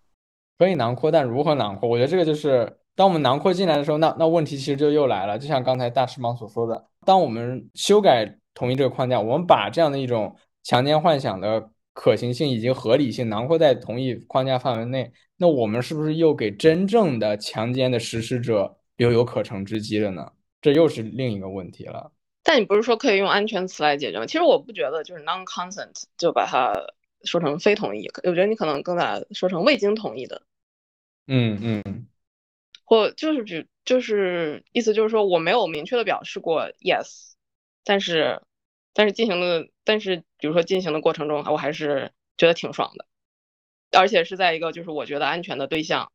[0.58, 1.90] 可以囊括，但如何囊括？
[1.90, 2.78] 我觉得这个就是。
[2.96, 5.40] 当我们囊括进来的时候，那那问题其实就又来了。
[5.40, 20.32] 就像刚才大师芒所说的，当我们修改同意这个框架，我们把这样的一种强奸幻想的可行性以及合理性囊括在同意框架范围内，那我们是不是又给真正的强奸的实施者留有可乘之机了呢？
[20.62, 22.12] 这又是另一个问题了。
[22.44, 24.26] 但你不是说可以用安全词来解决吗？
[24.26, 26.74] 其实我不觉得就是 non-consent 就把它
[27.24, 30.42] 说成非同意，我觉得你可能更把说成未经同意的。
[31.28, 32.08] 嗯嗯。
[32.86, 37.32] 或就是比就是意思就是说我没有明确的表示过 yes，
[37.86, 38.42] 但是
[38.94, 43.06] 但是进行的但是比如说进行的过程中我还是觉得挺爽的，
[43.98, 46.12] 而且是在一个就是我觉得安全的对象，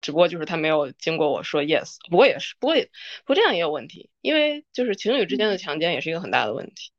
[0.00, 2.84] 只不过就是他没有经过我说 yes，不过也是不过也
[3.24, 6.90] 不过这样也有问题，因为就是情侣之间的强奸也是一个很大的问题。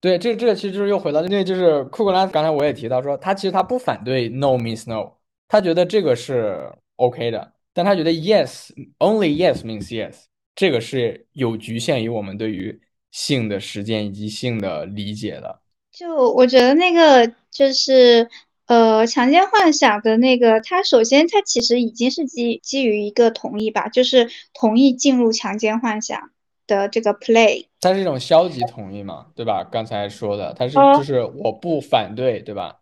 [0.00, 5.12] 对，这这个其实就是又回到因为就是库克拉斯刚才我也提到说他其实他不反对 no means no，
[5.48, 7.52] 他觉得这个是 OK 的。
[7.74, 10.24] 但他觉得 yes only yes means yes，
[10.56, 12.80] 这个是有局限于我们对于
[13.12, 15.60] 性的实践以及性的理解的。
[15.92, 18.28] 就我觉得那个就是
[18.68, 26.30] 呃强奸幻想的那个，它首先它其实已经是基基于一个同意吧，就是同意进入强奸幻想
[26.66, 27.66] 的这个 play。
[27.80, 29.66] 它是一种消极同意嘛，对吧？
[29.70, 32.80] 刚才说的，它是就是我不反对，对吧？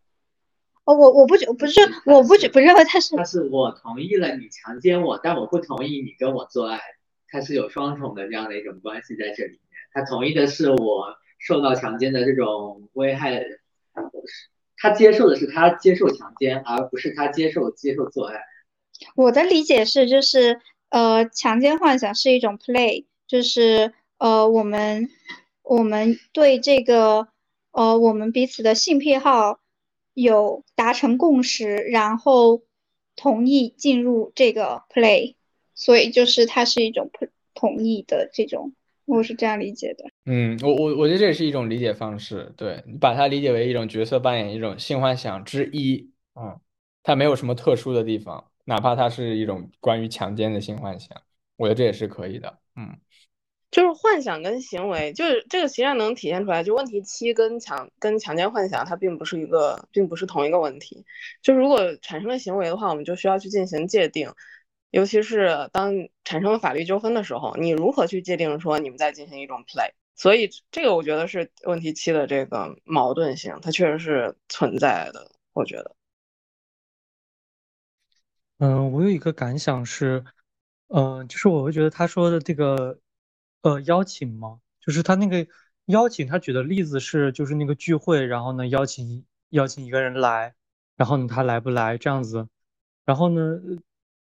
[0.84, 6.80] 哦，我我不觉不是，我不觉不认为他是，他是我同意了你强奸我，但我不同意你跟我做爱，
[7.28, 9.60] 他是有双重的这样的一种关系在这里面。
[9.92, 13.42] 他同意的是我受到强奸的这种危害，
[14.76, 18.40] 他接受的是他接受强奸，而不是他接受接受做爱。
[19.14, 20.60] 我的理解是，就是
[20.90, 25.10] 呃，强奸幻想是一种 play，就是呃，我们
[25.62, 27.28] 我们对这个
[27.72, 29.60] 呃我们彼此的性癖好
[30.14, 32.62] 有达成共识，然后
[33.16, 35.34] 同意进入这个 play，
[35.74, 37.10] 所以就是它是一种
[37.52, 38.72] 同意的这种，
[39.06, 40.04] 我是这样理解的。
[40.26, 46.60] 嗯，我我我觉得这也是一种理解方式，对你把它理解为一种角色扮演，一种性幻想之一，嗯，
[47.02, 51.16] 它没有什么特殊的地方，哪怕它是一种关于强奸的性幻想，
[51.56, 52.98] 我觉得这也是可以的，嗯。
[53.68, 56.62] 就是幻想跟行为，就是这个实际上能体现出来。
[56.62, 61.04] 就问题七跟强跟强奸幻想，它并不是一个，并不是同一个问题。
[61.42, 64.30] 就如果产生了行为的话，我们就需要去进行界定，
[64.96, 65.92] 尤其是当
[66.24, 69.90] 产生了法律纠纷的时候，你如何去界定说你们在进行一种 play？
[70.14, 75.30] 所以这个我觉得是问题七的这个矛盾性，它确实是存在的。
[75.52, 75.94] 我觉得，
[78.58, 80.24] 嗯，我有一个感想是，
[80.88, 82.98] 嗯，就是我会觉得他说的这个。
[83.62, 84.60] 呃，邀请吗？
[84.80, 85.44] 就是他那个
[85.86, 90.54] 邀请，他举的例子是，就是那个聚会，然后呢，邀请邀请一个人来，
[90.96, 92.46] 然后呢，他来不来这样子，
[93.04, 93.58] 然后呢，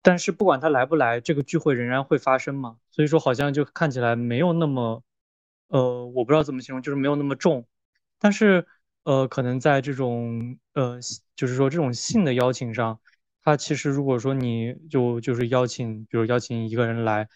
[0.02, 2.78] 但是不管他来不来，这个聚会仍然会发生嘛。
[2.92, 5.04] 所以说，好像就看起来没有那么，
[5.68, 7.66] 呃，我不知道怎么形容，就是没有那么重。
[8.20, 8.66] 但是，
[9.04, 11.00] 呃，可能在这种，呃，
[11.36, 13.00] 就是说这种性的邀请上，
[13.44, 17.28] 他其实如果说你就就是邀请，比如邀请一个人来。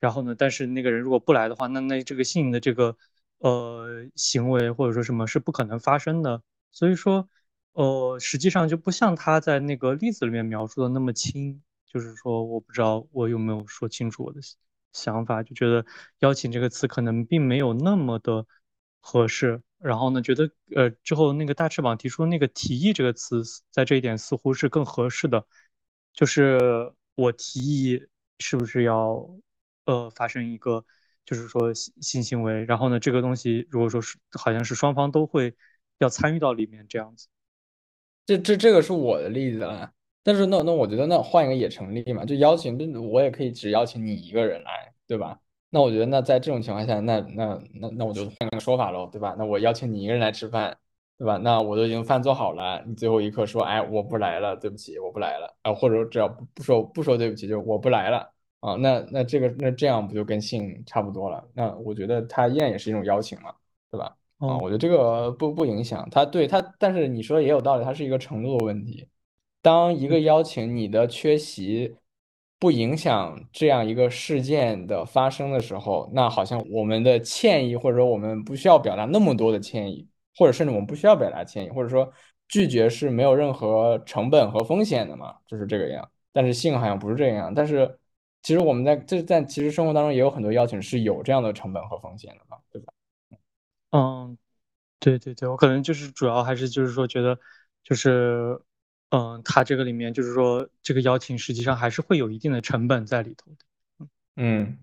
[0.00, 0.32] 然后呢？
[0.38, 2.96] 但是那个人如果不来的话，那那这个性的这个
[3.38, 6.40] 呃行为或者说什么是不可能发生的。
[6.70, 7.28] 所以说，
[7.72, 11.60] 呃，实际上就不像他在那个例子里面描述的那么轻。
[11.88, 14.40] 就是说，我不知道我有没有说清楚我的
[14.92, 15.84] 想法，就觉得
[16.20, 18.46] 邀请这个词可能并没有那么的
[19.00, 19.60] 合适。
[19.78, 25.46] 然后呢，觉得呃之后那个大翅膀提出那个提议这个词，在这一点似乎是更合适的。
[26.12, 28.06] 就是我提议
[28.38, 29.28] 是不是要？
[29.88, 30.84] 呃，发生一个
[31.24, 35.56] 就是说性性行为，然后呢，这个东西如果说是好像是双方都会
[35.96, 37.28] 要参与到里面这样子，
[38.26, 39.90] 这这这个是我的例子了，
[40.28, 42.76] 但是那那我觉得那换一个也成立嘛，就邀请，
[43.10, 45.40] 我也可以只邀请你一个人来，对吧？
[45.70, 49.34] 那我觉得那在这种情况下，那那那那我就换个说法喽，对吧？
[49.38, 50.76] 那我邀请你一个人来吃饭，
[51.16, 51.38] 对吧？
[51.38, 58.30] 那我都已经饭做好了，你最后一刻说，哎，我不来了，对不起，我不来了啊，或者只要不不说不说对不起，就我不来了。
[58.60, 61.42] 啊，那那这个那这样不就跟性差不多了？
[61.54, 63.54] 那我觉得它依然也是一种邀请嘛，
[63.90, 64.14] 对吧？
[64.36, 69.08] 啊，我觉得这个不不影响它，对它，但是你说的也有道理，它是一个程度的问题。
[69.68, 71.94] 当一个邀请你的缺席
[72.58, 82.10] 不影响这样一个事件的发生的时候，那好像我们的歉意或者说我们不需要表达那么多的歉意，或者甚至我们不需要表达歉意，或者说
[82.48, 86.10] 拒绝是没有任何成本和风险的嘛，就是这个样。
[86.32, 87.98] 但是性好像不是这样，但是。
[88.40, 92.92] 其实我们在这在其实生活当中也有很多邀请是有这样的成本和风险的嘛，对吧？
[93.90, 94.38] 嗯，
[95.00, 97.36] 对对对，我可能就是主要还是就是说觉得
[97.82, 98.58] 就是
[99.10, 104.06] 嗯，他这个里面就是说这个邀请实际上还是会有一定的成本在里头的。
[104.36, 104.76] 嗯，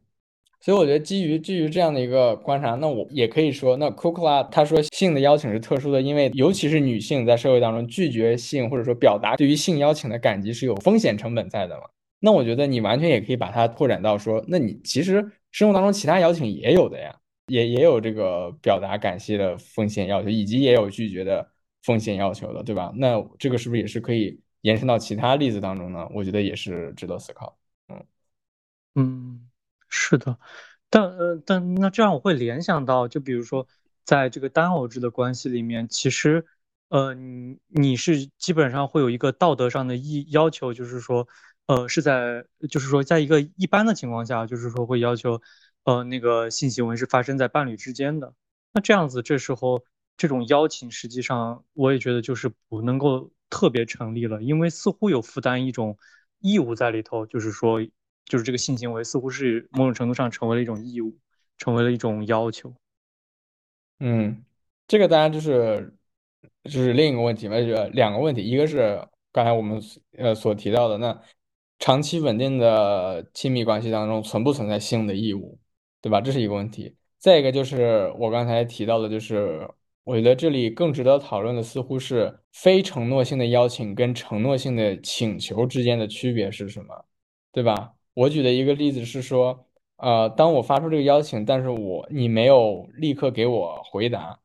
[0.59, 11.83] 所以我觉得基于基于这样的一个观察，那我也可以说，那 Kukla 他说性的邀请是特殊的，因为尤其是女性在社会当中拒绝性或者说表达对于性邀请的感激是有风险成本在的嘛。
[12.19, 17.15] 那我觉得你完全也可以把它拓展到说，那你其实生活当中其他邀请也有的呀，
[17.45, 21.47] 也也有这个表达感谢的风险要求，以及也有拒绝的
[21.86, 22.91] 风险要求的，对吧？
[22.95, 26.07] 那这个是不是也是可以延伸到其他例子当中呢？
[26.13, 27.57] 我觉得也是值得思考。
[27.88, 28.05] 嗯
[28.95, 29.49] 嗯，
[29.88, 30.38] 是的，
[30.89, 33.67] 但呃但那这样我会联想到，就比如说
[34.03, 36.45] 在这个单偶制的关系里面，其实
[36.89, 41.27] 呃你你是基本上会有一个道德上的意要求，就是说。
[41.67, 45.41] 呃，是在，就是说，在一个一般的情况下，就是说会要求，
[45.83, 48.36] 呃，那个性行为是发生在伴侣之间的。
[48.71, 49.83] 那这样子，这时候
[50.18, 55.97] 这种邀请，实际上我也觉得就是不能够特别成立了，因为似乎有负担一种
[56.39, 57.80] 义务在里头，就是说，
[58.26, 61.18] 就是这个性行为似乎是某种程度上成为了一种义务，
[61.57, 62.74] 成为了一种要求。
[63.99, 64.43] 嗯，
[64.88, 65.95] 这个当然就是
[66.63, 69.82] 就是另一个问题嘛，就两个问题，一个是刚才我们
[70.18, 71.22] 呃所提到的那。
[71.78, 75.59] 长期稳定的亲密关系当中存不存在性的义务，
[76.01, 76.22] 对吧？
[76.22, 76.95] 这是一个问题。
[77.20, 79.70] 再一个就是我刚才提到的，就是
[80.06, 87.06] 我觉得这里更值得讨论的似乎是非承诺性的邀请跟承诺性的请求之间的区别是什么，
[87.51, 87.93] 对吧？
[88.14, 94.39] 我举的一个例子是说，呃，当我发出这个邀请，但是我你没有立刻给我回答，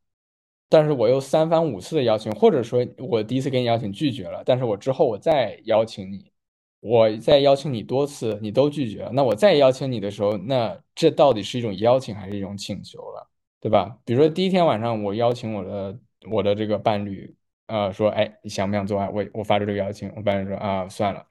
[0.69, 6.33] 但是我又三番五次的邀请，或者说我第一次给你邀请拒绝了，但是我之后我再邀请你。
[6.81, 13.30] 我再邀请你多次，你都拒绝了，那我再邀请你的时候，那这到底是一种邀请还是一种请求了？
[13.61, 13.99] 对吧？
[14.05, 15.99] 比如说第一天晚上我邀请我的
[16.31, 17.35] 我的这个伴侣，
[17.67, 19.09] 呃，说，哎，你想不想做爱？
[19.11, 21.27] 我我发出这个邀请，我伴侣说啊，算了。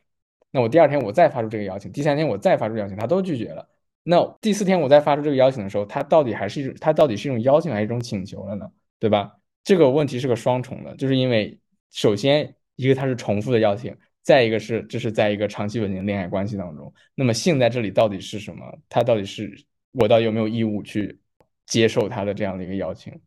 [0.51, 3.67] 那我第二天我再发出这个邀请，第三天我再发出邀请，他都拒绝了。
[4.03, 8.71] 那第四天我再发出这个邀请的时候，他到底还是一种他到底是一种邀请还是一种请求了呢？
[8.99, 9.35] 对吧？
[9.63, 11.59] 这个问题是个双重的，就是因为
[11.91, 16.91] 首先一个它是重复的邀请，再一个是这是在一个长期稳定的恋爱关系当中。
[17.13, 18.65] 那么性在这里到底是什么？
[18.87, 19.53] 它到底是
[19.91, 21.18] 我到底有没有义务去
[21.69, 23.21] 接受他的这样的一个邀请？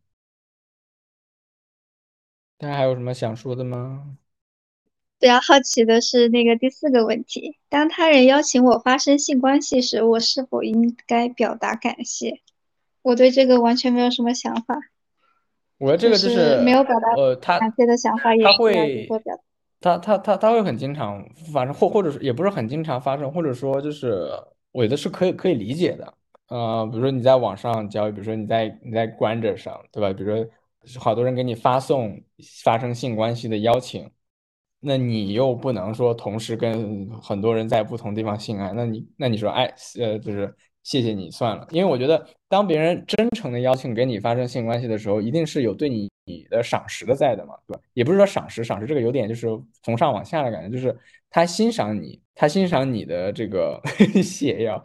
[2.59, 4.19] 大家还有什么想说的吗？
[5.19, 12.41] 比较好奇的是那个第四个问题：当他人邀请我发生性关系时，我是否应该表达感谢？
[13.03, 14.79] 我对这个完全没有什么想法。
[15.79, 19.09] 我觉得这个就是没有表达呃，他感谢的想法，也会？
[19.81, 24.29] 他他他他会很经常反正，或或者是也不是很经常发生，或者说就是
[24.71, 26.15] 我觉得是可以可以理解的。
[26.53, 30.13] 呃，比如说你在网上交友，比如说你在你在 Grindr 上，对吧？
[30.13, 32.21] 比如说好多人给你发送
[32.63, 34.11] 发生性关系的邀请，
[34.81, 39.65] 那你又不能说同时跟很多人在不同地方性爱，那你那你说哎
[39.99, 47.81] 呃就是谢谢你算了，因为我觉得当别人真诚的邀请给你发生性关系的时候，一定是有对你你的赏识的在的嘛，对吧？
[47.95, 49.49] 也不是说赏识，赏识这个有点就是
[49.83, 50.95] 从上往下的感觉，就是
[51.31, 53.81] 他欣赏你，他欣赏你的这个
[54.23, 54.83] 泻药，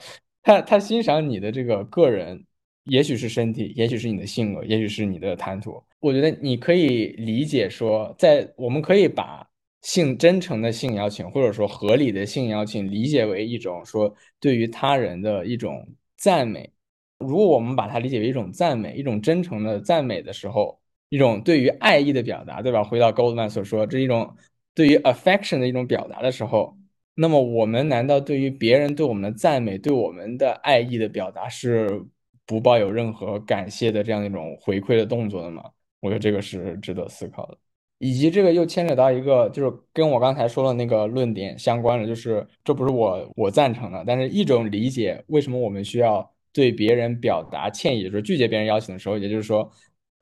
[0.47, 2.41] 他他欣赏你的这个个人，
[2.85, 5.83] 也许是身体，也许是你的性格，也许是你的谈吐。
[5.99, 9.45] 我觉得你可以理解说，在我们可以把
[9.81, 15.85] 性真诚的性邀请，或者说合理的性邀请，理解为一种说对于他人的一种
[16.15, 16.71] 赞美。
[17.17, 20.79] 如果我们把它理解为一种赞美，一种真诚的赞美的时候，
[21.09, 22.81] 一种对于爱意的表达，对吧？
[22.85, 24.33] 回到 Goldman 所说，这是一种
[24.73, 26.77] 对于 affection 的一种表达的时候，
[27.20, 32.01] 那么我们难道对于别人对我们的赞美、对我们的爱意的表达是
[32.45, 35.63] 不抱有任何感谢的这样一种回馈的动作的吗？
[35.99, 37.57] 我觉得这个是值得思考的。
[37.99, 49.72] 以及这个又牵扯到一个，就是跟我刚才说的那个论点相关的，就是这不是我我赞成的，但是一种理解，为什么我们需要对别人表达歉意，就是拒绝别人邀请的时候，也就是说，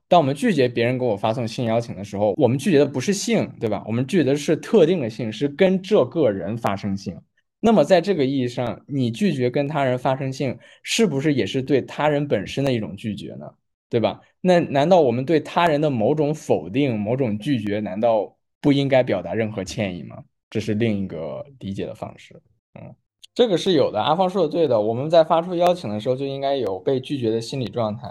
[0.07, 3.83] 当我们拒绝别人给我发送性邀请的时候，我们拒绝的不是性，对吧？
[3.87, 7.19] 我们拒绝的是特定的性，是跟这个人发生性。
[7.59, 13.45] 那么在这个意义上，你拒绝跟他人发生性，是不是也是对他人本身的一种拒绝呢？
[13.89, 14.19] 对吧？
[14.41, 20.23] 那难道我们对他人的某种否定、某种拒绝，难道不应该表达任何歉意吗？
[20.49, 22.39] 这是另一个理解的方式。
[22.79, 22.93] 嗯，
[23.33, 24.01] 这个是有的。
[24.01, 28.07] 阿芳说的对的，我们在发出邀请的时候就应该有被拒绝的心理状态，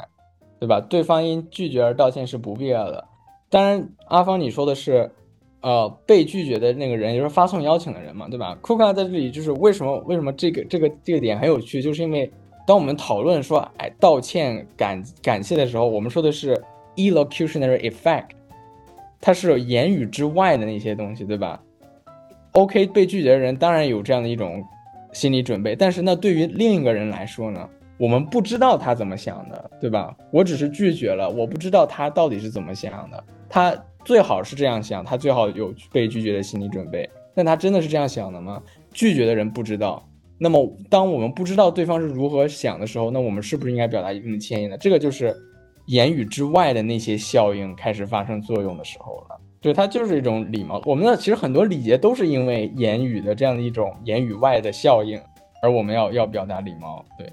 [0.64, 0.80] 对吧？
[0.80, 3.04] 对方因拒绝而道歉是不必要的。
[3.50, 5.10] 当然，阿芳你说的是，
[5.60, 8.56] 呃，被拒绝的那个人，也就是发送邀请的人嘛，对吧？
[8.60, 9.98] 库卡在这里就是为什么？
[10.06, 11.82] 为什么这个这个这个点很有趣？
[11.82, 12.30] 就是因为。
[12.66, 16.58] 当我们讨论说，哎，道歉、感感谢的时候，我们说的是
[16.96, 18.28] elocutionary effect，
[19.20, 21.60] 它是言语之外的那些东西，对吧
[22.52, 24.64] ？OK，被拒绝的人当然有这样的一种
[25.12, 30.16] 心理准备，但是那对于另一个人来说呢，我们不知道他怎么想的，对吧？
[30.30, 33.24] 我只是拒绝了，我不知道他到底是怎么想的。
[33.48, 33.74] 他
[34.04, 38.60] 最好是这样想，他最好有被拒绝的心理准备，但他真的是这样想的吗？
[38.92, 40.02] 拒绝的人不知道。
[40.36, 44.76] 那么，当我们不知道对方是如何想的时候，那我们是不是应该表达一定的歉意呢？
[44.76, 45.34] 这个就是
[45.86, 49.40] 言语之外的那些效应开始发生作用的时候了。
[49.60, 50.82] 对，它就是一种礼貌。
[50.84, 55.18] 我们的其实很多礼节都是因为言语的这样的一种言语外的效应，
[55.62, 57.04] 而我们要要表达礼貌。
[57.16, 57.32] 对。